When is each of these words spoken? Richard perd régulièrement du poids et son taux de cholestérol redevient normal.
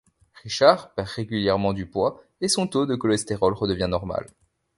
Richard 0.43 0.93
perd 0.95 1.07
régulièrement 1.09 1.73
du 1.73 1.85
poids 1.85 2.23
et 2.41 2.47
son 2.47 2.65
taux 2.65 2.87
de 2.87 2.95
cholestérol 2.95 3.53
redevient 3.53 3.85
normal. 3.87 4.25